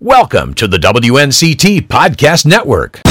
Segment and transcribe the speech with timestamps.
[0.00, 3.02] Welcome to the WNCT Podcast Network.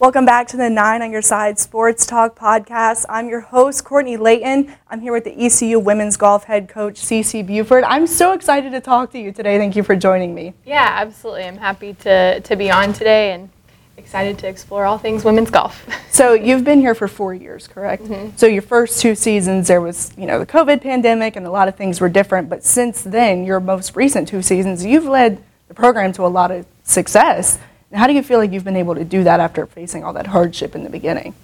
[0.00, 3.04] Welcome back to the Nine on Your Side Sports Talk podcast.
[3.10, 4.74] I'm your host, Courtney Layton.
[4.88, 7.84] I'm here with the ECU women's golf head coach, CC Buford.
[7.84, 9.58] I'm so excited to talk to you today.
[9.58, 10.54] Thank you for joining me.
[10.64, 11.44] Yeah, absolutely.
[11.44, 13.50] I'm happy to, to be on today and
[13.98, 15.86] excited to explore all things women's golf.
[16.10, 18.04] So you've been here for four years, correct?
[18.04, 18.36] Mm-hmm.
[18.36, 21.68] So your first two seasons, there was, you know, the COVID pandemic and a lot
[21.68, 22.48] of things were different.
[22.48, 26.50] But since then, your most recent two seasons, you've led the program to a lot
[26.50, 27.58] of success.
[27.92, 30.28] How do you feel like you've been able to do that after facing all that
[30.28, 31.34] hardship in the beginning?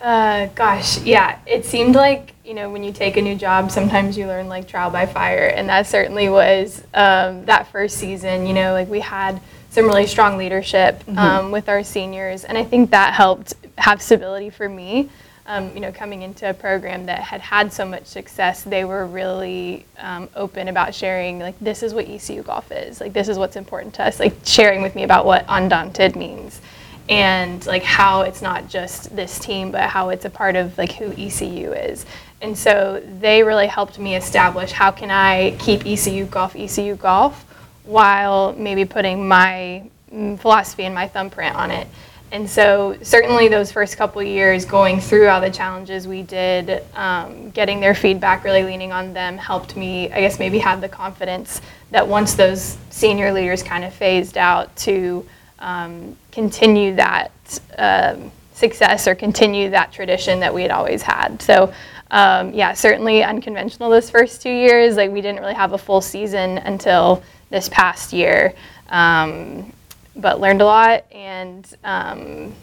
[0.00, 1.38] Uh, gosh, yeah.
[1.46, 4.66] It seemed like, you know, when you take a new job, sometimes you learn like
[4.66, 5.46] trial by fire.
[5.46, 8.46] And that certainly was um, that first season.
[8.46, 11.18] You know, like we had some really strong leadership mm-hmm.
[11.18, 11.52] um, mm-hmm.
[11.52, 12.44] with our seniors.
[12.44, 15.10] And I think that helped have stability for me
[15.50, 19.04] um, you know, coming into a program that had had so much success, they were
[19.04, 23.00] really um, open about sharing, like, this is what ECU golf is.
[23.00, 24.20] Like, this is what's important to us.
[24.20, 26.60] Like, sharing with me about what undaunted means
[27.08, 30.92] and, like, how it's not just this team, but how it's a part of, like,
[30.92, 32.06] who ECU is.
[32.40, 37.44] And so they really helped me establish how can I keep ECU golf ECU golf
[37.82, 41.88] while maybe putting my mm, philosophy and my thumbprint on it.
[42.32, 47.50] And so, certainly, those first couple years going through all the challenges we did, um,
[47.50, 51.60] getting their feedback, really leaning on them, helped me, I guess, maybe have the confidence
[51.90, 55.26] that once those senior leaders kind of phased out, to
[55.58, 57.32] um, continue that
[57.78, 61.42] um, success or continue that tradition that we had always had.
[61.42, 61.74] So,
[62.12, 64.96] um, yeah, certainly unconventional those first two years.
[64.96, 68.54] Like, we didn't really have a full season until this past year.
[68.88, 69.72] Um,
[70.16, 71.04] but learned a lot.
[71.12, 72.54] And, um,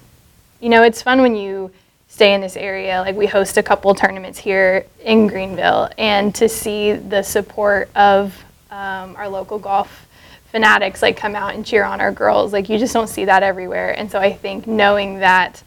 [0.59, 1.71] you know, it's fun when you
[2.07, 3.01] stay in this area.
[3.01, 8.33] Like, we host a couple tournaments here in Greenville, and to see the support of
[8.71, 10.07] um, our local golf
[10.51, 13.43] fanatics like come out and cheer on our girls like you just don't see that
[13.43, 15.61] everywhere and so i think knowing that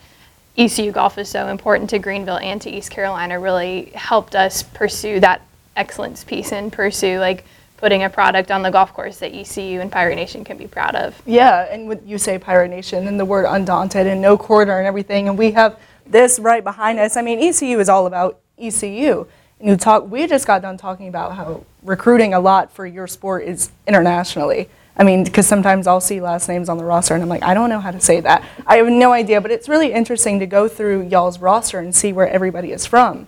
[0.56, 5.20] ecu golf is so important to greenville and to east carolina really helped us pursue
[5.20, 5.42] that
[5.76, 7.44] excellence piece and pursue like
[7.80, 10.94] putting a product on the golf course that ECU and Pirate Nation can be proud
[10.94, 11.20] of.
[11.26, 14.86] Yeah, and when you say Pirate Nation and the word undaunted and no quarter and
[14.86, 17.16] everything, and we have this right behind us.
[17.16, 19.26] I mean, ECU is all about ECU.
[19.58, 20.10] And you talk.
[20.10, 24.68] We just got done talking about how recruiting a lot for your sport is internationally.
[24.96, 27.54] I mean, because sometimes I'll see last names on the roster and I'm like, I
[27.54, 28.44] don't know how to say that.
[28.66, 32.12] I have no idea, but it's really interesting to go through y'all's roster and see
[32.12, 33.26] where everybody is from.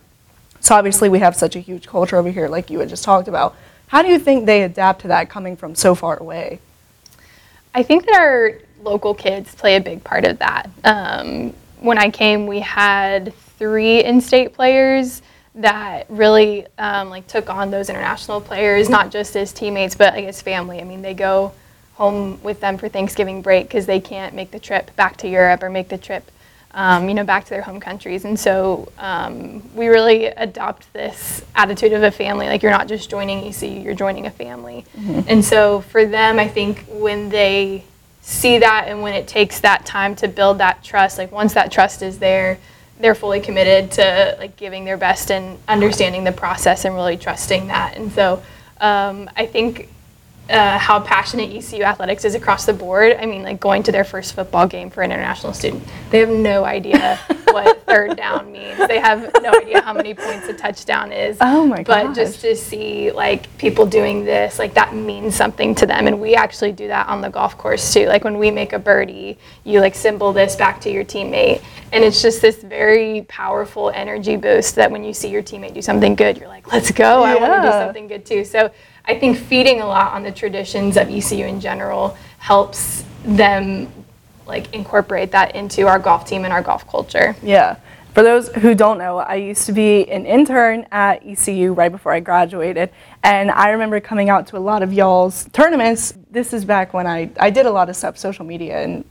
[0.61, 3.27] So obviously we have such a huge culture over here, like you had just talked
[3.27, 3.57] about.
[3.93, 6.61] How do you think they adapt to that coming from so far away?
[7.75, 10.71] I think that our local kids play a big part of that.
[10.83, 15.21] Um, when I came, we had three in-state players
[15.57, 20.25] that really um, like took on those international players, not just as teammates, but like
[20.25, 20.81] as family.
[20.81, 21.53] I mean, they go
[21.93, 25.63] home with them for Thanksgiving break because they can't make the trip back to Europe
[25.63, 26.31] or make the trip
[26.75, 28.25] um, you know, back to their home countries.
[28.25, 32.47] And so um, we really adopt this attitude of a family.
[32.47, 34.85] Like you're not just joining ECU, you're joining a family.
[34.97, 35.21] Mm-hmm.
[35.29, 37.85] And so for them, I think when they
[38.23, 41.71] see that and when it takes that time to build that trust, like once that
[41.71, 42.59] trust is there,
[43.01, 47.67] they're fully committed to like giving their best and understanding the process and really trusting
[47.67, 47.97] that.
[47.97, 48.43] And so
[48.81, 49.89] um, I think
[50.53, 53.17] uh, how passionate ECU athletics is across the board.
[53.19, 56.29] I mean, like going to their first football game for an international student, they have
[56.29, 57.19] no idea
[57.53, 58.79] what third down means.
[58.89, 61.37] They have no idea how many points a touchdown is.
[61.41, 62.09] Oh my god!
[62.09, 66.21] But just to see like people doing this, like that means something to them, and
[66.21, 68.07] we actually do that on the golf course too.
[68.07, 71.63] Like when we make a birdie, you like symbol this back to your teammate,
[71.93, 75.83] and it's just this very powerful energy boost that when you see your teammate do
[75.83, 77.25] something good, you're like, let's go!
[77.25, 77.33] Yeah.
[77.33, 78.45] I want to do something good too.
[78.45, 78.71] So
[79.05, 83.89] I think feeding a lot on the traditions of ECU in general helps them
[84.47, 87.37] like incorporate that into our golf team and our golf culture.
[87.43, 87.77] Yeah.
[88.15, 92.13] For those who don't know, I used to be an intern at ECU right before
[92.13, 92.91] I graduated,
[93.23, 96.13] and I remember coming out to a lot of y'all's tournaments.
[96.31, 99.05] This is back when I, I did a lot of stuff, social media, and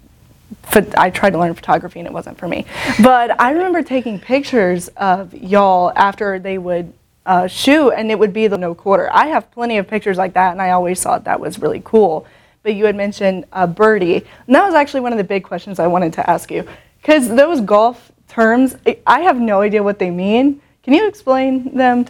[0.98, 2.66] I tried to learn photography and it wasn't for me.
[3.01, 6.94] But I remember taking pictures of y'all after they would
[7.25, 9.10] uh, shoe and it would be the no quarter.
[9.12, 12.25] I have plenty of pictures like that and I always thought that was really cool.
[12.63, 15.80] But you had mentioned uh, birdie, and that was actually one of the big questions
[15.80, 16.68] I wanted to ask you
[17.02, 18.75] because those golf terms.
[19.08, 20.62] I- have no idea what they mean.
[20.84, 22.06] Can you explain them?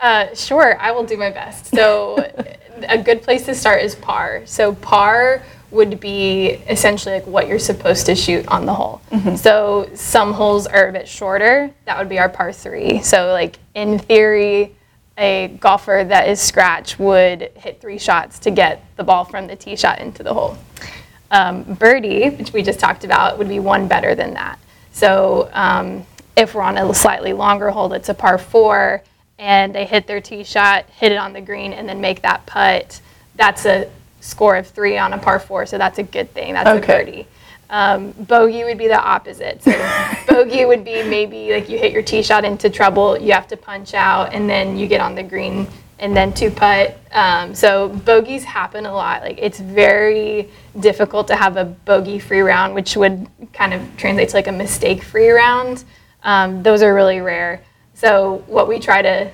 [0.00, 1.66] Uh, sure, I will do my best.
[1.66, 2.16] So,
[2.88, 4.42] a good place to start is par.
[4.44, 9.00] So, par would be essentially like what you're supposed to shoot on the hole.
[9.36, 11.70] So, some holes are a bit shorter.
[11.84, 13.02] That would be our par three.
[13.02, 14.74] So, like in theory,
[15.18, 19.56] a golfer that is scratch would hit three shots to get the ball from the
[19.56, 20.56] tee shot into the hole.
[21.30, 24.58] Um, birdie, which we just talked about, would be one better than that.
[24.92, 26.06] So um,
[26.36, 29.02] if we're on a slightly longer hole that's a par four
[29.38, 32.46] and they hit their tee shot, hit it on the green, and then make that
[32.46, 33.00] putt,
[33.34, 35.66] that's a score of three on a par four.
[35.66, 36.54] So that's a good thing.
[36.54, 37.00] That's Okay.
[37.00, 37.26] a birdie.
[37.70, 39.62] Um, bogey would be the opposite.
[39.62, 39.72] So
[40.28, 43.56] bogey would be maybe like you hit your tee shot into trouble, you have to
[43.56, 45.66] punch out, and then you get on the green
[45.98, 46.98] and then two putt.
[47.12, 49.22] Um, so bogeys happen a lot.
[49.22, 50.48] Like it's very
[50.78, 54.52] difficult to have a bogey free round, which would kind of translate to like a
[54.52, 55.84] mistake free round.
[56.22, 57.62] Um, those are really rare.
[57.94, 59.30] So what we try to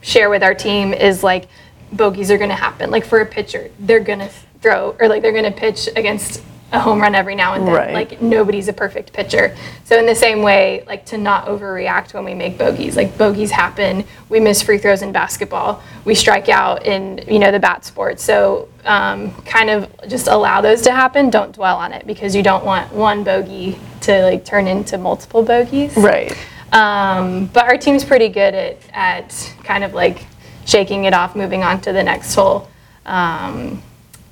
[0.00, 1.48] share with our team is like
[1.92, 2.90] bogeys are going to happen.
[2.90, 4.30] Like for a pitcher, they're going to
[4.60, 6.42] throw or like they're going to pitch against
[6.72, 7.74] a home run every now and then.
[7.74, 7.94] Right.
[7.94, 9.54] Like nobody's a perfect pitcher.
[9.84, 12.96] So in the same way, like to not overreact when we make bogeys.
[12.96, 14.04] Like bogeys happen.
[14.28, 15.82] We miss free throws in basketball.
[16.04, 18.24] We strike out in you know the bat sports.
[18.24, 21.30] So um, kind of just allow those to happen.
[21.30, 25.42] Don't dwell on it because you don't want one bogey to like turn into multiple
[25.42, 25.96] bogeys.
[25.96, 26.36] Right.
[26.72, 30.24] Um, but our team's pretty good at, at kind of like
[30.64, 32.68] shaking it off, moving on to the next hole.
[33.04, 33.82] Um,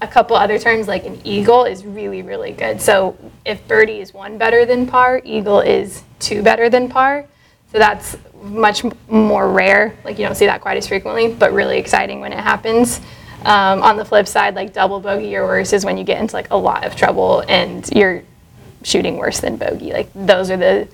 [0.02, 2.81] a couple other terms like an eagle is really, really good.
[2.81, 7.26] So if birdie is one better than par, eagle is two better than par.
[7.73, 9.97] So that's much more rare.
[10.05, 13.00] Like you don't see that quite as frequently, but really exciting when it happens.
[13.44, 16.35] Um, on the flip side, like double bogey or worse is when you get into
[16.35, 18.23] like a lot of trouble and you're
[18.82, 19.93] shooting worse than bogey.
[19.93, 20.88] Like those are the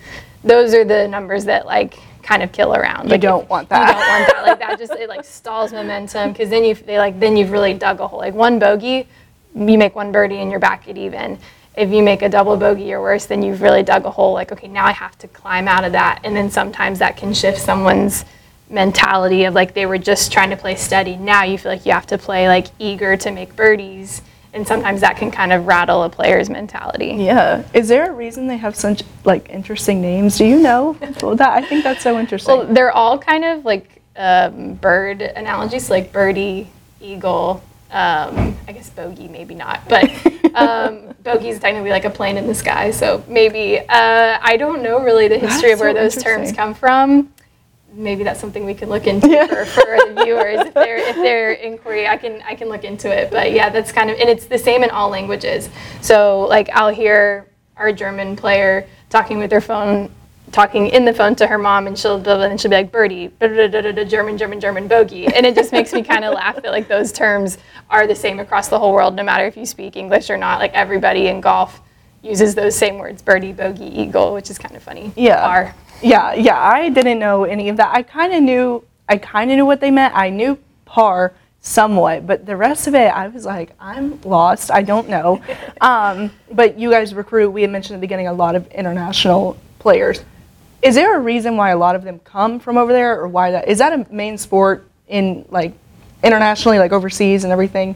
[0.45, 3.09] those are the numbers that like kind of kill around.
[3.09, 3.89] Like don't if- want that.
[3.89, 4.43] You don't want that.
[4.47, 7.75] Like that just it like stalls momentum because then you they like then you've really
[7.75, 8.19] dug a hole.
[8.19, 9.07] Like one bogey,
[9.55, 11.39] you make one birdie and you're back at even.
[11.77, 14.33] If you make a double bogey or worse, then you've really dug a hole.
[14.33, 17.33] Like okay, now I have to climb out of that, and then sometimes that can
[17.33, 18.25] shift someone's
[18.69, 21.17] mentality of like they were just trying to play steady.
[21.17, 24.23] Now you feel like you have to play like eager to make birdies,
[24.57, 27.15] and sometimes that can kind of rattle a player's mentality.
[27.19, 27.63] Yeah.
[27.75, 30.39] Is there a reason they have such like interesting names?
[30.39, 31.51] Do you know Well, that?
[31.51, 32.57] I think that's so interesting.
[32.57, 36.69] Well, they're all kind of like um, bird analogies, like birdie,
[37.03, 37.63] eagle.
[37.91, 40.11] Um, I guess bogey, maybe not, but
[40.55, 42.91] um, bogey is technically like a plane in the sky.
[42.91, 46.53] So maybe uh, I don't know really the history That's of where so those terms
[46.53, 47.31] come from.
[47.97, 51.53] Maybe that's something we could look into for, for the viewers if they're if they're
[51.53, 52.07] inquiry.
[52.07, 53.31] I can I can look into it.
[53.31, 55.71] But yeah, that's kind of and it's the same in all languages.
[56.03, 57.47] So like I'll hear
[57.77, 60.11] our German player talking with their phone,
[60.53, 63.49] talking in the phone to her mom, and she'll and she'll be like birdie, da,
[63.49, 66.35] da, da, da, da, German, German, German, bogey, and it just makes me kind of
[66.35, 67.59] laugh that like those terms
[67.89, 70.59] are the same across the whole world, no matter if you speak English or not.
[70.59, 71.81] Like everybody in golf
[72.23, 75.13] uses those same words, birdie, bogey, eagle, which is kind of funny.
[75.17, 75.41] Yeah.
[75.41, 75.75] Par.
[76.03, 76.59] Yeah, yeah.
[76.59, 77.95] I didn't know any of that.
[77.95, 78.85] I kind of knew.
[79.09, 80.15] I kind of knew what they meant.
[80.17, 84.71] I knew par somewhat, but the rest of it, I was like, I'm lost.
[84.71, 85.41] I don't know.
[85.81, 87.51] um, but you guys recruit.
[87.51, 90.23] We had mentioned at the beginning a lot of international players.
[90.83, 93.51] Is there a reason why a lot of them come from over there, or why
[93.51, 95.73] that is that a main sport in like
[96.23, 97.95] internationally, like overseas and everything?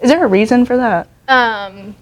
[0.00, 1.08] Is there a reason for that?
[1.28, 1.94] Um,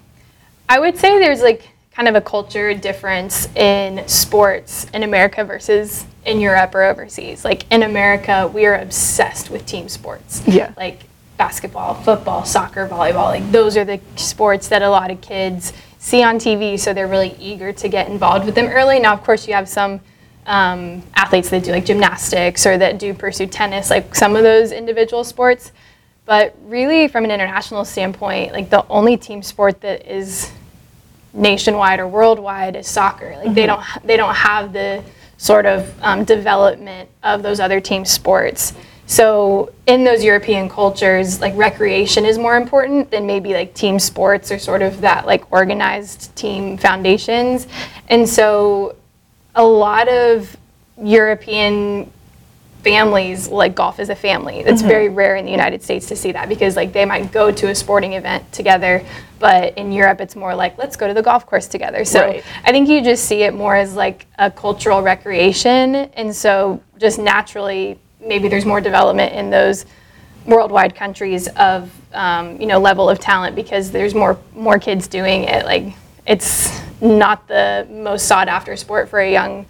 [0.67, 1.69] I would say there's like
[1.99, 7.43] kind of a culture difference in sports in America versus in Europe or overseas.
[7.43, 10.41] Like in America, we are obsessed with team sports.
[10.47, 10.73] Yeah.
[10.77, 11.01] Like
[11.35, 13.25] basketball, football, soccer, volleyball.
[13.25, 17.05] Like those are the sports that a lot of kids see on TV, so they're
[17.05, 18.99] really eager to get involved with them early.
[18.99, 19.99] Now, of course, you have some
[20.45, 24.71] um, athletes that do like gymnastics or that do pursue tennis, like some of those
[24.71, 25.73] individual sports.
[26.23, 30.49] But really, from an international standpoint, like the only team sport that is
[31.33, 33.35] nationwide or worldwide is soccer.
[33.37, 35.03] Like they don't they don't have the
[35.37, 38.73] sort of um, development of those other team sports.
[39.07, 44.51] So in those European cultures, like recreation is more important than maybe like team sports
[44.51, 47.67] or sort of that like organized team foundations.
[48.09, 48.95] And so
[49.55, 50.55] a lot of
[51.01, 52.11] European
[52.83, 54.59] families like golf as a family.
[54.59, 57.51] It's very rare in the United States to see that because like they might go
[57.51, 59.03] to a sporting event together,
[59.37, 62.05] but in Europe it's more like let's go to the golf course together.
[62.05, 62.43] So Right.
[62.63, 67.19] I think you just see it more as like a cultural recreation, and so just
[67.19, 69.85] naturally maybe there's more development in those
[70.45, 75.43] worldwide countries of um, you know level of talent because there's more more kids doing
[75.43, 75.65] it.
[75.65, 75.93] Like
[76.25, 79.65] it's not the most sought after sport for a young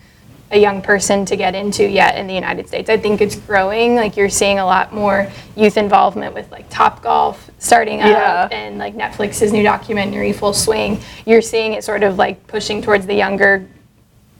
[0.52, 2.90] a young person to get into yet in the United States.
[2.90, 3.96] I think it's growing.
[3.96, 8.46] Like you're seeing a lot more youth involvement with like Top Golf starting Yeah.
[8.46, 11.00] up and like Netflix's new documentary Full Swing.
[11.26, 13.68] You're seeing it sort of like pushing towards the younger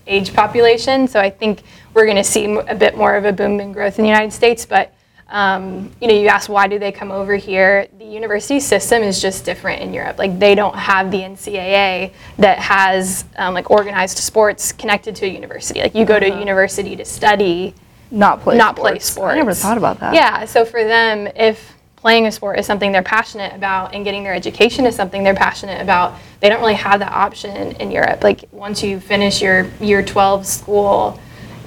[0.08, 1.08] age population.
[1.08, 1.62] So I think
[1.94, 4.34] we're going to see a bit more of a boom in growth in the United
[4.34, 4.66] States.
[4.66, 4.94] But
[5.30, 7.88] um, you know, you ask why do they come over here?
[8.00, 10.18] The university system is just different in Europe.
[10.18, 15.30] Like they don't have the NCAA that has um, like organized sports connected to a
[15.30, 15.82] university.
[15.82, 17.76] Like you go to a university to study
[18.10, 18.92] Not play not sports.
[18.92, 19.34] play sports.
[19.34, 20.16] I never thought about that.
[20.16, 24.24] Yeah, so for them, if playing a sport is something they're passionate about and getting
[24.24, 28.24] their education is something they're passionate about, they don't really have that option in Europe.
[28.24, 31.20] Like once you finish your year 12 school,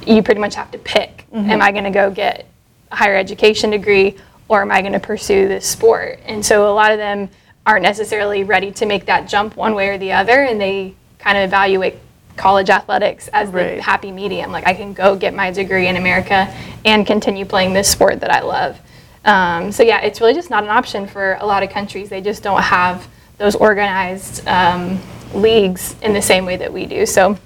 [0.06, 2.46] you pretty much have to pick am I going to go get
[2.94, 4.16] higher education degree
[4.48, 6.20] or am I going to pursue this sport?
[6.26, 7.28] And so a lot of them
[7.66, 11.38] aren't necessarily ready to make that jump one way or the other and they kind
[11.38, 11.94] of evaluate
[12.36, 13.76] college athletics as Right.
[13.76, 14.50] the happy medium.
[14.52, 16.52] Like I can go get my degree in America
[16.84, 18.78] and continue playing this sport that I love.
[19.24, 22.08] Um, so yeah, it's really just not an option for a lot of countries.
[22.08, 23.06] They just don't have
[23.38, 24.98] those organized um,
[25.34, 27.06] leagues in the same way that we do.
[27.06, 27.38] So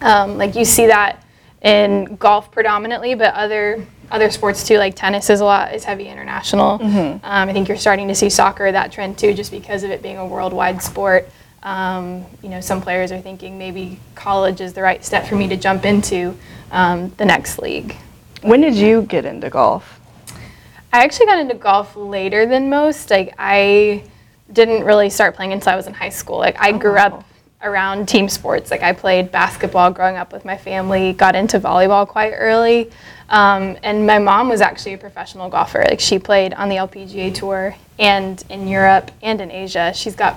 [0.00, 1.22] um, like you see that
[1.62, 6.08] in golf predominantly, but other other sports too, like tennis is a lot is heavy
[6.08, 6.78] international.
[7.24, 10.02] Um, I think you're starting to see soccer that trend too, just because of it
[10.02, 11.28] being a worldwide sport.
[11.62, 15.48] Um, you know, some players are thinking maybe college is the right step for me
[15.48, 16.36] to jump into
[16.70, 17.96] um, the next league.
[18.42, 20.00] When did you get into golf?
[20.92, 23.10] I actually got into golf later than most.
[23.10, 24.04] Like I
[24.52, 26.38] didn't really start playing until I was in high school.
[26.38, 27.06] Like I grew wow.
[27.06, 27.24] up
[27.62, 28.70] around team sports.
[28.70, 31.12] Like I played basketball growing up with my family.
[31.12, 32.90] Got into volleyball quite early.
[33.28, 35.84] Um, and my mom was actually a professional golfer.
[35.88, 39.92] Like she played on the LPGA tour and in Europe and in Asia.
[39.94, 40.36] She's got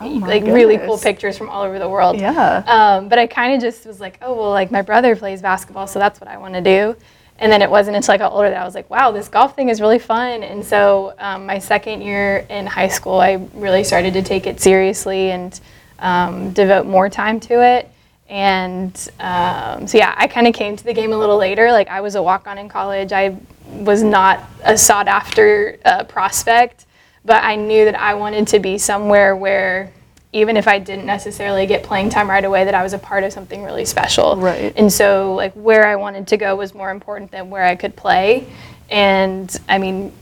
[0.00, 2.20] Oh like really cool pictures from all over the world.
[2.20, 2.62] Yeah.
[2.66, 5.88] Um, but I kind of just was like, oh well, like my brother plays basketball,
[5.88, 6.94] so that's what I want to do.
[7.40, 9.54] And then it wasn't until I got older that I was like, wow, this golf
[9.56, 10.42] thing is really fun.
[10.42, 14.60] And so um, my second year in high school, I really started to take it
[14.60, 15.60] seriously and
[16.00, 17.90] um, devote more time to it.
[18.28, 21.72] And um, so yeah, I kind of came to the game a little later.
[21.72, 23.12] Like I was a walk-on in college.
[23.12, 26.86] I was not a sought-after uh, prospect,
[27.24, 29.92] but I knew that I wanted to be somewhere where
[30.32, 33.24] even if I didn't necessarily get playing time right away, that I was a part
[33.24, 34.36] of something really special.
[34.36, 34.74] Right.
[34.76, 37.96] And so, like, where I wanted to go was more important than where I could
[37.96, 38.46] play.
[38.90, 40.12] And I mean,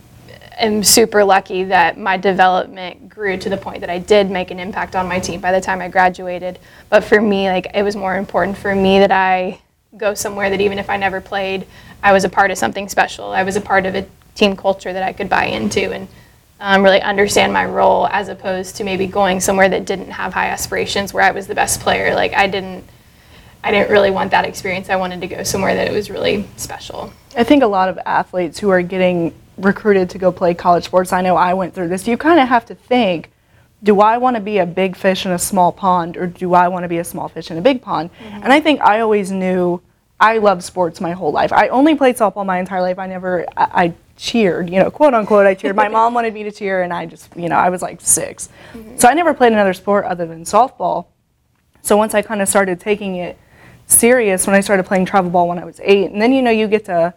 [0.59, 4.59] I'm super lucky that my development grew to the point that I did make an
[4.59, 6.59] impact on my team by the time I graduated.
[6.89, 9.61] But for me, like, it was more important for me that I
[9.99, 11.67] go somewhere that even if I never played,
[12.03, 13.33] I was a part of something special.
[13.33, 16.09] I was a part of a team culture that I could buy into and
[16.59, 20.49] um, really understand my role as opposed to maybe going somewhere that didn't have high
[20.49, 22.15] aspirations where I was the best player.
[22.15, 22.85] Like, I didn't.
[23.65, 24.91] I didn't really want that experience.
[24.91, 27.13] I wanted to go somewhere that it was really special.
[27.37, 31.13] I think a lot of athletes who are getting recruited to go play college sports,
[31.13, 33.31] I know I went through this, you kind of have to think
[33.83, 36.69] do I want to be a big fish in a small pond or do I
[36.69, 38.11] want to be a small fish in a big pond?
[38.13, 38.43] Mm-hmm.
[38.43, 39.81] And I think I always knew
[40.19, 41.53] I loved sports my whole life.
[41.53, 42.99] I only played softball my entire life.
[42.99, 45.77] I never, I, I cheered, you know, quote unquote, I cheered.
[45.77, 48.49] My mom wanted me to cheer and I just, you know, I was like 6
[48.73, 48.97] mm-hmm.
[48.97, 51.07] So I never played another sport other than softball.
[51.83, 53.39] So once I kind of started taking it
[53.87, 56.51] serious when I started playing travel ball when I was eight, and then you know
[56.51, 57.15] you get to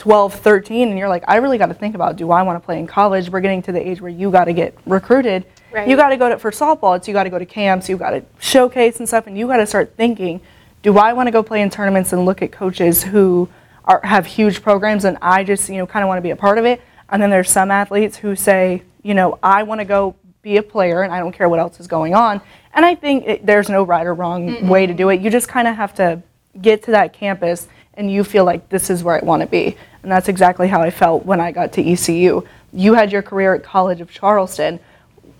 [0.00, 2.64] 12, 13, and you're like, I really got to think about do I want to
[2.64, 3.28] play in college?
[3.28, 5.44] We're getting to the age where you got to get recruited.
[5.70, 5.86] Right.
[5.86, 6.96] You got to go to for softball.
[6.96, 7.86] It's you got to go to camps.
[7.86, 10.40] You got to showcase and stuff, and you got to start thinking,
[10.82, 13.50] do I want to go play in tournaments and look at coaches who
[13.84, 16.36] are have huge programs, and I just you know kind of want to be a
[16.36, 16.80] part of it.
[17.10, 20.62] And then there's some athletes who say, you know, I want to go be a
[20.62, 22.40] player, and I don't care what else is going on.
[22.72, 25.20] And I think it, there's no right or wrong way to do it.
[25.20, 26.22] You just kind of have to
[26.58, 29.76] get to that campus and you feel like this is where I want to be.
[30.02, 32.42] And that's exactly how I felt when I got to ECU.
[32.72, 34.80] You had your career at College of Charleston.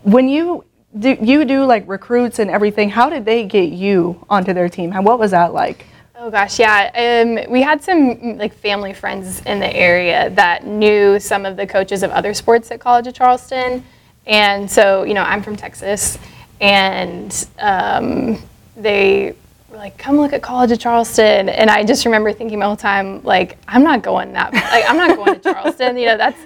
[0.03, 0.65] When you
[0.99, 4.93] do, you do like recruits and everything, how did they get you onto their team?
[4.93, 5.87] What was that like?
[6.23, 6.91] Oh gosh, yeah.
[6.95, 11.67] Um, we had some like family friends in the area that knew some of the
[11.67, 13.83] coaches of other sports at College of Charleston,
[14.27, 16.19] and so you know I'm from Texas,
[16.61, 18.43] and um,
[18.77, 19.35] they
[19.71, 22.77] were like, "Come look at College of Charleston," and I just remember thinking my whole
[22.77, 24.53] time like, "I'm not going that.
[24.53, 25.97] Like I'm not going to Charleston.
[25.97, 26.39] You know that's."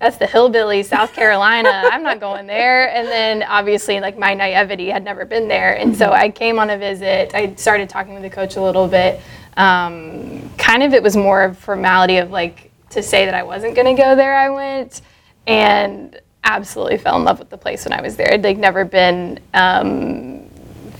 [0.00, 1.68] That's the hillbilly, South Carolina.
[1.92, 2.88] I'm not going there.
[2.88, 6.70] And then obviously, like my naivety had never been there, and so I came on
[6.70, 7.34] a visit.
[7.34, 9.20] I started talking with the coach a little bit.
[9.58, 13.74] Um, kind of, it was more of formality of like to say that I wasn't
[13.74, 14.34] going to go there.
[14.34, 15.02] I went
[15.46, 18.32] and absolutely fell in love with the place when I was there.
[18.32, 20.29] I'd like never been um,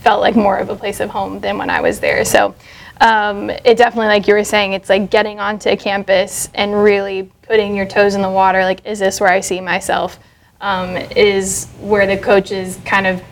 [0.01, 2.25] felt like more of a place of home than when I was there.
[2.25, 2.55] So
[2.99, 7.75] um, it definitely, like you were saying, it's like getting onto campus and really putting
[7.75, 8.63] your toes in the water.
[8.63, 10.19] Like, is this where I see myself?
[10.59, 13.23] Um, is where the coach is kind of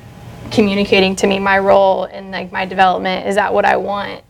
[0.52, 3.28] communicating to me my role and like my development.
[3.28, 4.24] Is that what I want?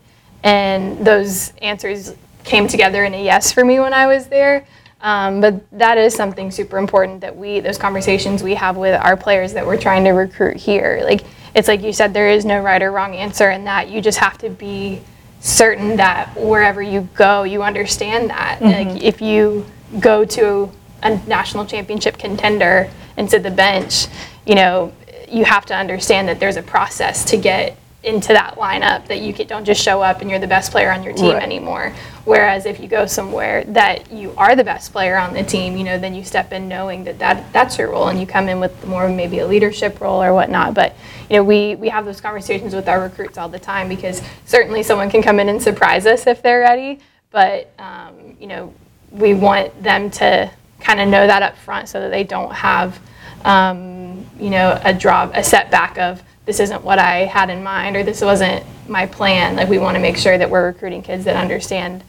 [0.43, 4.65] And those answers came together in a yes for me when I was there.
[5.01, 9.15] Um, but that is something super important that we, those conversations we have with our
[9.15, 10.99] players that we're trying to recruit here.
[11.03, 11.23] Like,
[11.59, 14.17] it's like you said, there is no right or wrong answer, in that you just
[14.17, 15.01] have to be
[15.41, 18.59] certain that wherever you go, you understand that.
[18.59, 18.89] Mm-hmm.
[18.89, 19.65] Like, if you
[19.99, 20.71] go to
[21.03, 24.07] a national championship contender and sit the bench,
[24.45, 24.93] you know,
[25.29, 29.33] you have to understand that there's a process to get into that lineup that you
[29.33, 31.43] don't just show up and you're the best player on your team Right.
[31.43, 31.93] anymore.
[32.23, 35.83] Whereas if you go somewhere that you are the best player on the team, you
[35.83, 38.61] know, then you step in knowing that, that that's your role and you come in
[38.61, 40.73] with more of maybe a leadership role or whatnot.
[40.73, 40.95] But,
[41.29, 44.81] you know, we, we have those conversations with our recruits all the time because certainly
[44.81, 46.99] someone can come in and surprise us if they're ready.
[47.31, 48.73] But, um, you know,
[49.11, 52.97] we want them to kind of know that up front so that they don't have,
[53.43, 57.95] um, you know, a draw, a setback of this isn't what I had in mind
[57.95, 59.55] or this wasn't my plan.
[59.55, 62.03] Like we want to make sure that we're recruiting kids that understand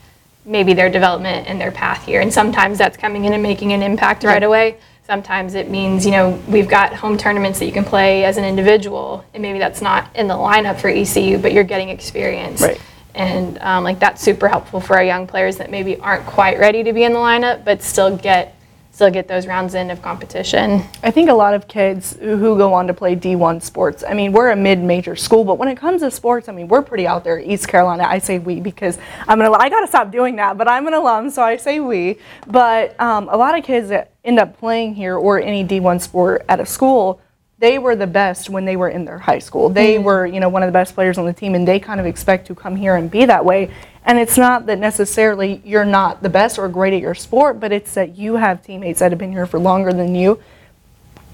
[0.47, 2.23] maybe their development and their path here.
[2.23, 4.79] And sometimes that's coming in and making an impact right away.
[5.07, 8.45] Sometimes it means, you know, we've got home tournaments that you can play as an
[8.45, 12.63] individual, and maybe that's not in the lineup for ECU, but you're getting experience.
[12.63, 12.81] Right.
[13.15, 16.83] And um, like that's super helpful for our young players that maybe aren't quite ready
[16.85, 18.57] to be in the lineup, but still get
[19.01, 20.83] still get those rounds in of competition.
[21.03, 24.31] I think a lot of kids who go on to play D1 sports, I mean,
[24.31, 27.25] we're a mid-major school, but when it comes to sports, I mean, we're pretty out
[27.25, 27.39] there.
[27.41, 30.87] East Carolina, I say we because I'm an, I gotta stop doing that, but I'm
[30.87, 32.19] an alum, so I say we.
[32.47, 36.45] But um, a lot of kids that end up playing here or any D1 sport
[36.51, 37.23] at a school,
[37.61, 39.69] they were the best when they were in their high school.
[39.69, 40.03] They hmm.
[40.03, 42.07] were, you know, one of the best players on the team, and they kind of
[42.07, 43.71] expect to come here and be that way.
[44.07, 47.71] And it's not that necessarily you're not the best or great at your sport, but
[47.71, 50.43] it's that you have teammates that have been here for longer than you.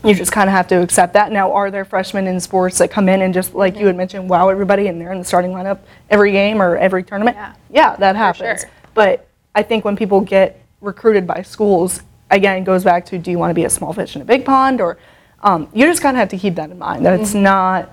[0.05, 1.33] You just kind of have to accept that.
[1.33, 4.29] Now, are there freshmen in sports that come in and just, like you had mentioned,
[4.29, 5.79] wow everybody and they're in the starting lineup
[6.11, 7.37] every game or every tournament?
[7.37, 7.55] Yeah.
[7.97, 8.61] that happens.
[8.61, 8.71] sure.
[8.95, 13.31] But I think when people get recruited by schools, again, it goes back to do
[13.31, 14.81] you want to be a small fish in a big pond?
[14.81, 14.99] Or
[15.43, 17.91] um, you just kind of have to keep that in mind that it's not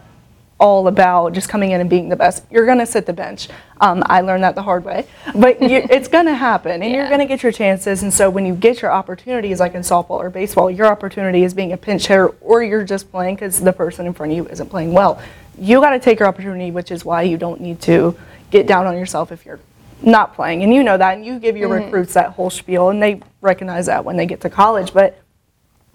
[0.60, 2.46] all about just coming in and being the best.
[2.50, 3.50] You're going to sit the bench.
[3.82, 7.04] Um, I learned that the hard way, but you, it's going to happen, and you're
[7.04, 7.18] Yeah.
[7.18, 8.02] to get your chances.
[8.02, 11.54] And so when you get your opportunities, like in softball or baseball, your opportunity is
[11.54, 14.48] being a pinch hitter, or you're just playing because the person in front of you
[14.48, 15.22] isn't playing well.
[15.58, 18.16] You got to take your opportunity, which is why you don't need to
[18.50, 19.60] get down on yourself if you're
[20.02, 23.02] not playing, and you know that, and you give your recruits that whole spiel, and
[23.04, 25.20] they recognize that when they get to college, but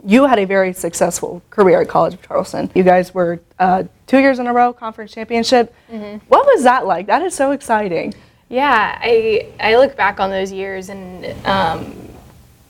[0.05, 2.71] you had a very successful career at College of Charleston.
[2.75, 5.75] You guys were uh, two years in a row conference championship.
[6.29, 7.07] What was that like?
[7.07, 8.15] That is so exciting.
[8.49, 11.95] Yeah, I I look back on those years and um,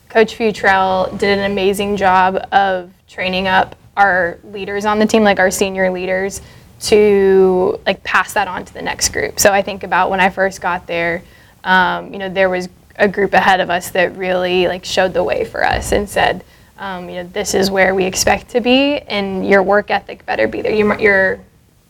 [0.09, 5.39] Coach Futrell did an amazing job of training up our leaders on the team, like
[5.39, 6.41] our senior leaders,
[6.81, 9.39] to like pass that on to the next group.
[9.39, 11.21] So I think about when I first got there,
[11.63, 15.23] um, you know, there was a group ahead of us that really like showed the
[15.23, 16.43] way for us and said,
[16.79, 20.47] um, you know, this is where we expect to be, and your work ethic better
[20.47, 20.73] be there.
[20.73, 21.39] Your your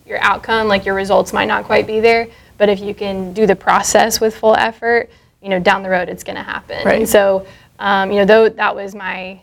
[0.06, 3.45] your outcome, like your results, might not quite be there, but if you can do
[3.45, 5.10] the process with full effort,
[5.41, 6.84] you know, down the road it's going to happen.
[6.84, 7.02] Right.
[7.02, 7.45] And so,
[7.78, 9.39] um, you know, though that was my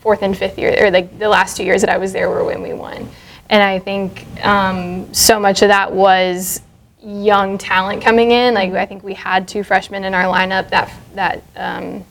[0.00, 2.44] fourth and fifth year, or like the last two years that I was there were
[2.44, 3.08] when we won.
[3.48, 6.60] And I think um, so much of that was
[7.00, 8.54] young talent coming in.
[8.54, 12.04] Like I think we had two freshmen in our lineup that that um,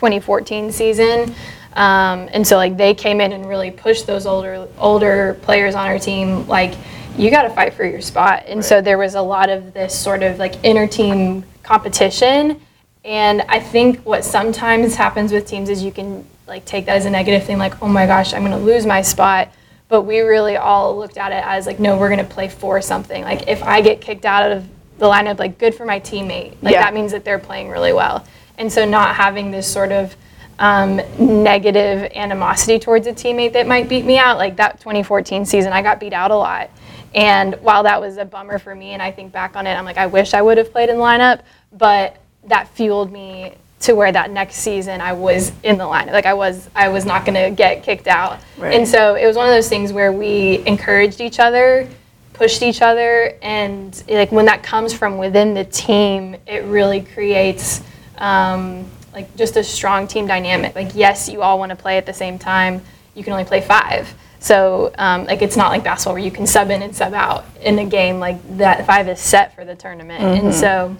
[0.00, 1.34] 2014 season.
[1.74, 5.86] Um, and so like they came in and really pushed those older older players on
[5.86, 6.74] our team like
[7.18, 8.44] you got to fight for your spot.
[8.46, 12.60] And so there was a lot of this sort of like inter team competition.
[13.04, 17.04] And I think what sometimes happens with teams is you can like take that as
[17.04, 19.52] a negative thing like oh my gosh, I'm going to lose my spot.
[19.88, 22.80] But we really all looked at it as like no, we're going to play for
[22.80, 23.22] something.
[23.22, 24.66] Like if I get kicked out of
[24.98, 26.56] the lineup like good for my teammate.
[26.62, 26.82] Like Yeah.
[26.84, 28.24] that means that they're playing really well.
[28.58, 30.14] And so not having this sort of
[30.60, 34.36] um, negative animosity towards a teammate that might beat me out.
[34.36, 36.70] Like that 2014 season, I got beat out a lot.
[37.14, 39.84] And while that was a bummer for me, and I think back on it, I'm
[39.84, 41.40] like, I wish I would have played in the lineup,
[41.72, 46.12] but that fueled me to where that next season I was in the lineup.
[46.12, 48.38] Like I was, I was not going to get kicked out.
[48.58, 48.74] Right.
[48.74, 51.88] And so it was one of those things where we encouraged each other,
[52.34, 57.82] pushed each other, and like when that comes from within the team, it really creates
[58.20, 60.74] um, like just a strong team dynamic.
[60.74, 62.82] Like yes, you all want to play at the same time.
[63.14, 66.46] You can only play five, So um, like it's not like basketball where you can
[66.46, 68.20] sub in and sub out in a game.
[68.20, 70.96] Like that five is set for the tournament, and so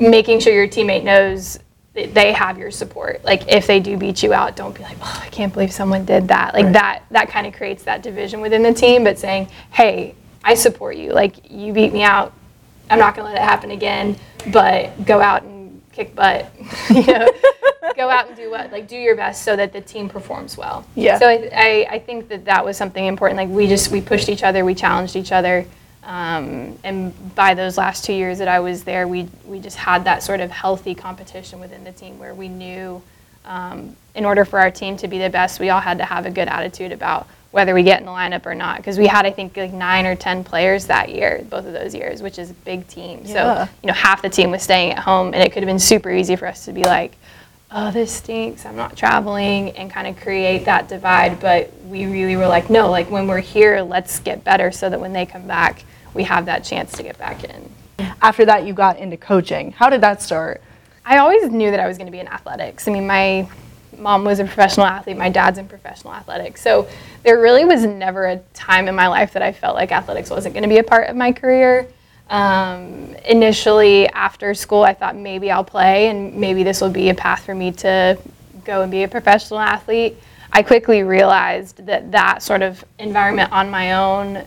[0.00, 1.58] making sure your teammate knows
[1.94, 3.24] that they have your support.
[3.24, 6.04] Like if they do beat you out, don't be like, oh, I can't believe someone
[6.04, 6.52] did that.
[6.54, 9.04] Like that that kind of creates that division within the team.
[9.04, 11.12] But saying, hey, I support you.
[11.12, 12.32] Like you beat me out,
[12.90, 14.16] I'm not gonna let it happen again.
[14.52, 15.55] But go out and
[15.96, 16.52] kick butt.
[16.90, 17.28] you know,
[17.96, 20.86] go out and do what like do your best so that the team performs well.
[20.94, 21.18] Yeah.
[21.18, 23.38] So I, I, I think that that was something important.
[23.38, 25.66] Like we just we pushed each other, we challenged each other.
[26.04, 30.04] Um, and by those last two years that I was there, we, we just had
[30.04, 33.02] that sort of healthy competition within the team where we knew
[33.44, 36.24] um, in order for our team to be the best, we all had to have
[36.24, 37.26] a good attitude about
[37.56, 38.76] whether we get in the lineup or not.
[38.76, 41.94] Because we had, I think, like nine or ten players that year, both of those
[41.94, 43.22] years, which is a big team.
[43.24, 43.64] Yeah.
[43.64, 45.78] So, you know, half the team was staying at home, and it could have been
[45.78, 47.16] super easy for us to be like,
[47.70, 51.40] oh, this stinks, I'm not traveling, and kind of create that divide.
[51.40, 55.00] But we really were like, no, like when we're here, let's get better so that
[55.00, 57.70] when they come back, we have that chance to get back in.
[58.20, 59.72] After that, you got into coaching.
[59.72, 60.60] How did that start?
[61.06, 62.86] I always knew that I was going to be in athletics.
[62.86, 63.48] I mean, my
[63.98, 66.62] mom was a professional athlete, my dad's in professional athletics.
[66.62, 66.88] So
[67.22, 70.54] there really was never a time in my life that I felt like athletics wasn't
[70.54, 71.88] going to be a part of my career.
[72.28, 77.14] Um, initially, after school, I thought maybe I'll play and maybe this will be a
[77.14, 78.18] path for me to
[78.64, 80.16] go and be a professional athlete.
[80.52, 84.44] I quickly realized that that sort of environment on my own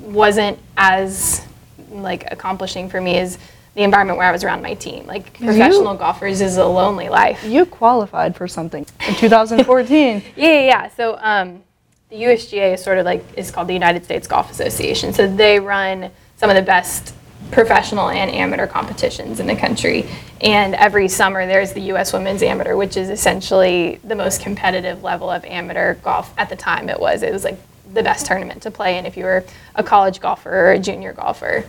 [0.00, 1.46] wasn't as
[1.90, 3.38] like accomplishing for me as
[3.74, 5.06] the environment where I was around my team.
[5.06, 7.42] Like professional golfers is a lonely life.
[7.44, 10.22] You qualified for something in 2014.
[10.36, 10.88] Yeah, yeah, yeah.
[10.88, 11.62] So um,
[12.10, 15.12] the USGA is sort of like is called the United States Golf Association.
[15.12, 17.14] So they run some of the best
[17.50, 20.06] professional and amateur competitions in the country.
[20.40, 22.12] And every summer there's the U.S.
[22.12, 26.32] Women's Amateur, which is essentially the most competitive level of amateur golf.
[26.36, 27.22] At the time, it was.
[27.22, 27.58] It was like
[27.92, 31.12] the best tournament to play in if you were a college golfer or a junior
[31.12, 31.64] golfer.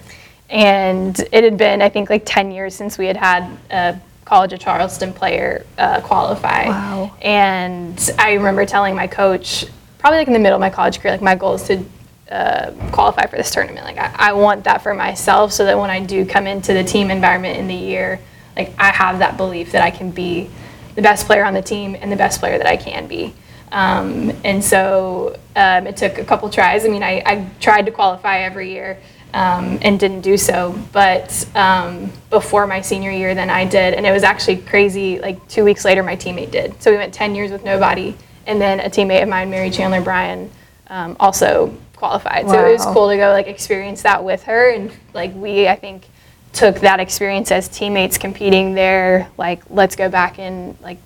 [0.50, 4.54] And it had been, I think, like 10 years since we had had a College
[4.54, 6.68] of Charleston player uh, qualify.
[6.68, 7.16] Wow.
[7.22, 9.66] And I remember telling my coach,
[10.00, 11.84] probably like in the middle of my college career, like my goal is to
[12.32, 13.86] uh, qualify for this tournament.
[13.86, 16.84] Like I, I want that for myself, so that when I do come into the
[16.84, 18.20] team environment in the year,
[18.56, 20.50] like I have that belief that I can be
[20.96, 23.34] the best player on the team and the best player that I can be.
[23.72, 26.86] Um, and so um, it took a couple tries.
[26.86, 29.00] I mean, I, I tried to qualify every year
[29.34, 30.78] um, and didn't do so.
[30.91, 33.93] But um, before my senior year, then I did.
[33.93, 35.19] And it was actually crazy.
[35.19, 36.82] Like two weeks later, my teammate did.
[36.82, 38.15] So we went 10 years with nobody.
[38.46, 40.52] And then a teammate of mine, Mary Chandler Bryan,
[40.88, 42.48] um, also qualified.
[42.48, 44.72] So it was cool to go like experience that with her.
[44.72, 46.08] And like we, I think,
[46.52, 49.30] took that experience as teammates competing there.
[49.38, 51.00] Like, let's go back and like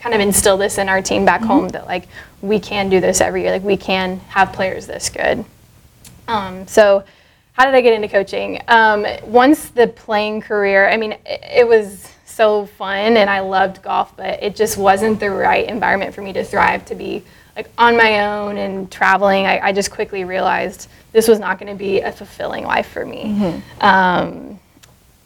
[0.00, 2.08] kind of instill this in our team back home that like
[2.40, 5.44] we can do this every year like we can have players this good
[6.28, 7.04] um, so
[7.52, 8.60] how did i get into coaching?
[8.68, 13.82] Um, once the playing career i mean it, it was so fun and i loved
[13.82, 17.22] golf but it just wasn't the right environment for me to thrive to be
[17.56, 19.46] like on my own and traveling.
[19.46, 23.04] I, I just quickly realized this was not going to be a fulfilling life for
[23.04, 23.62] me.
[23.80, 24.58] Um,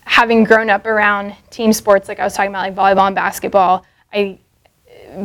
[0.00, 3.85] having grown up around team sports like i was talking about like volleyball and basketball
[4.12, 4.38] i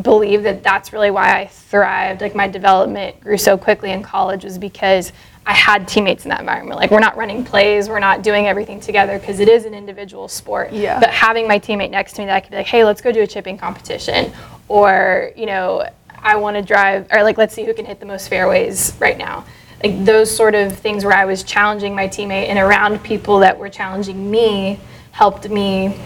[0.02, 2.22] believe that that's really why I thrived.
[2.22, 5.12] Like my development grew so quickly in college was because
[5.46, 6.80] I had teammates in that environment.
[6.80, 10.28] Like we're not running plays, we're not doing everything together because it is an individual
[10.28, 10.72] sport.
[10.72, 11.00] Yeah.
[11.00, 13.12] But having my teammate next to me that I could be like, hey, let's go
[13.12, 14.32] do a chipping competition,
[14.68, 18.06] or you know, I want to drive, or like let's see who can hit the
[18.06, 19.46] most fairways right now.
[19.84, 23.58] Like those sort of things where I was challenging my teammate and around people that
[23.58, 24.80] were challenging me
[25.12, 25.98] helped me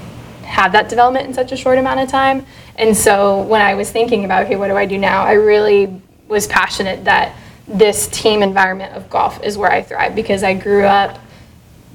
[0.44, 2.46] have that development in such a short amount of time.
[2.78, 5.24] And so when I was thinking about, okay, what do I do now?
[5.24, 7.36] I really was passionate that
[7.68, 11.20] this team environment of golf is where I thrive because I grew up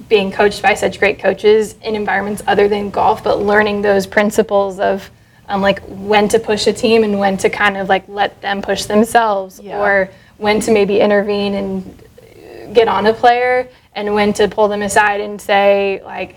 [0.09, 4.79] being coached by such great coaches in environments other than golf, but learning those principles
[4.79, 5.09] of
[5.47, 8.61] um, like when to push a team and when to kind of like let them
[8.61, 9.79] push themselves Yeah.
[9.79, 14.81] or when to maybe intervene and get on a player and when to pull them
[14.81, 16.35] aside and say like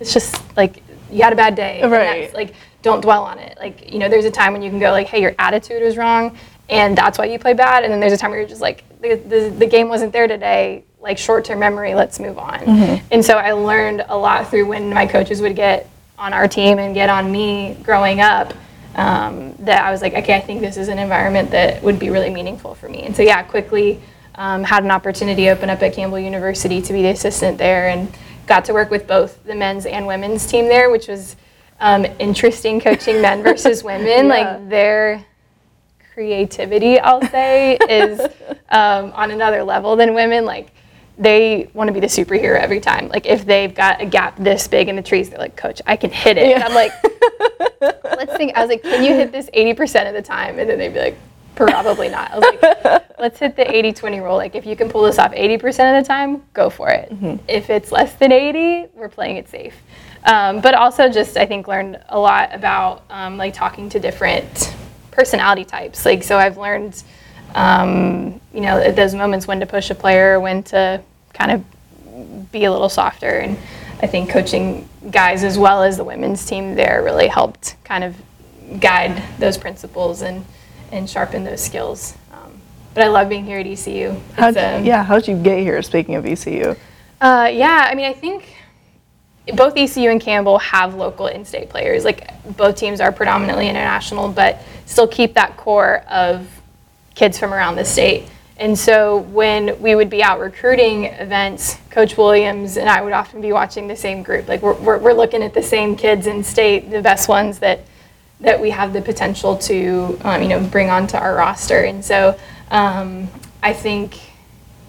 [0.00, 2.34] it's just like you had a bad day Right.
[2.34, 4.90] like don't dwell on it like you know there's a time when you can go
[4.90, 6.36] like hey your attitude was wrong
[6.68, 7.84] and that's why you play bad.
[7.84, 10.26] And then there's a time where you're just like the, the, the game wasn't there
[10.28, 10.84] today.
[11.00, 12.60] Like short-term memory let's move on.
[13.12, 16.78] And so i learned a lot through when my coaches would get on our team
[16.80, 18.52] and get on me growing up
[18.96, 22.10] um, that i was like okay i think this is an environment that would be
[22.10, 23.02] really meaningful for me.
[23.04, 24.00] And so yeah quickly
[24.34, 28.12] um, had an opportunity open up at campbell university to be the assistant there and
[28.48, 31.36] got to work with both the men's and women's team there which was
[31.80, 34.26] um, interesting coaching men versus women.
[34.26, 34.34] Yeah.
[34.34, 35.24] like they're
[36.18, 38.18] creativity, I'll say, is
[38.70, 40.44] um, on another level than women.
[40.44, 40.72] Like
[41.16, 43.06] they want to be the superhero every time.
[43.06, 45.94] Like if they've got a gap this big in the trees, they're like, "Coach, I
[45.94, 46.90] can hit it." And I'm like,
[47.80, 50.76] "Let's think." I was like, "Can you hit this 80% of the time?" And then
[50.80, 51.18] they'd be like,
[51.54, 54.34] "Probably not." I was like, "Let's hit the 80-20 rule.
[54.34, 57.12] Like if you can pull this off 80% of the time, go for it.
[57.46, 59.76] If it's less than 80, we're playing it safe."
[60.24, 64.74] Um, but also just I think learned a lot about um, like talking to different
[65.18, 66.04] personality types.
[66.04, 67.02] Like so I've learned
[67.56, 71.02] um, you know at those moments when to push a player, when to
[71.32, 73.30] kind of be a little softer.
[73.40, 73.58] And
[74.00, 78.14] I think coaching guys as well as the women's team there really helped kind of
[78.78, 80.44] guide those principles and
[80.92, 82.16] and sharpen those skills.
[82.32, 82.60] Um,
[82.94, 84.14] but I love being here at ECU.
[84.36, 85.82] How'd It's, um, yeah, how'd you get here?
[85.82, 86.76] Speaking of ECU,
[87.20, 88.54] uh, yeah, I mean, I think
[89.54, 92.04] both ECU and Campbell have local in-state players.
[92.04, 96.48] Like both teams are predominantly international, but still keep that core of
[97.14, 98.28] kids from around the state.
[98.58, 103.40] And so when we would be out recruiting events, Coach Williams and I would often
[103.40, 104.48] be watching the same group.
[104.48, 107.80] Like we're, we're, we're looking at the same kids in state, the best ones that
[108.40, 111.80] that we have the potential to, um, you know, bring onto our roster.
[111.80, 112.38] And so
[112.70, 113.28] um,
[113.64, 114.20] I think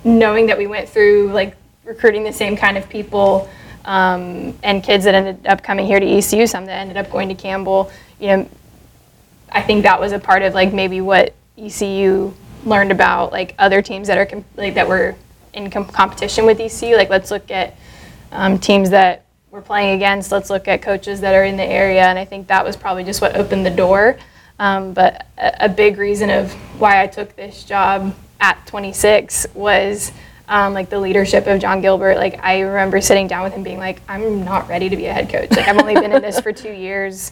[0.04, 3.50] knowing that we went through like recruiting the same kind of people
[3.90, 7.28] um, and kids that ended up coming here to ECU, some that ended up going
[7.28, 8.50] to Campbell, you know,
[9.52, 12.32] I think that was a part of like maybe what ECU
[12.66, 15.16] learned about like other teams that are like that were
[15.54, 16.96] in com- competition with ECU.
[16.96, 17.78] Like let's look at
[18.32, 20.32] um, teams that we're playing against.
[20.32, 23.04] Let's look at coaches that are in the area, and I think that was probably
[23.04, 24.20] just what opened the door.
[24.60, 30.12] Um, but a, a big reason of why I took this job at 26 was
[30.50, 32.18] um, like the leadership of Jon Gilbert.
[32.18, 35.14] Like I remember sitting down with him, being like, "I'm not ready to be a
[35.14, 35.52] head coach.
[35.52, 37.32] Like I've only been in this for two years.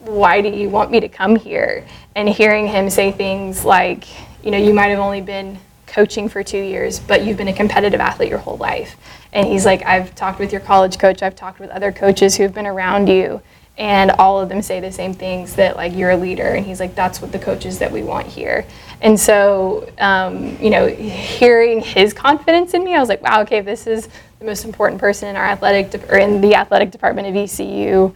[0.00, 4.06] Why do you want me to come here?" And hearing him say things like,
[4.44, 7.54] "You know, you might have only been coaching for two years, but you've been a
[7.54, 8.96] competitive athlete your whole life."
[9.32, 11.22] And he's like, "I've talked with your college coach.
[11.22, 13.40] I've talked with other coaches who have been around you."
[13.78, 16.80] and all of them say the same things that like you're a leader and he's
[16.80, 18.66] like that's what the coaches that we want here
[19.00, 23.60] and so um, you know hearing his confidence in me i was like wow okay
[23.60, 24.08] this is
[24.38, 28.12] the most important person in our athletic de- or in the athletic department of ecu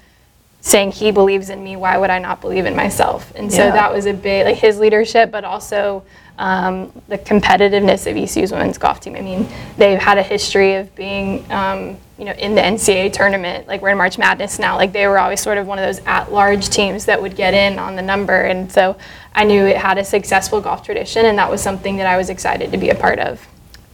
[0.60, 3.72] saying he believes in me why would i not believe in myself and so Yeah.
[3.72, 6.04] that was a big like his leadership but also
[6.38, 9.14] um, the competitiveness of ECU's women's golf team.
[9.16, 13.66] I mean, they've had a history of being, um, you know, in the NCAA tournament.
[13.66, 14.76] Like we're in March Madness now.
[14.76, 17.80] Like they were always sort of one of those at-large teams that would get in
[17.80, 18.96] on the number, and so
[19.34, 22.30] I knew it had a successful golf tradition, and that was something that I was
[22.30, 23.44] excited to be a part of.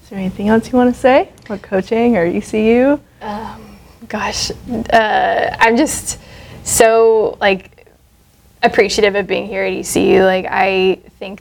[0.03, 3.01] is there anything else you want to say about coaching or ECU?
[4.09, 6.21] gosh, uh, I'm just
[6.65, 7.89] so like
[8.63, 10.23] appreciative of being here at ECU.
[10.23, 11.37] Like I think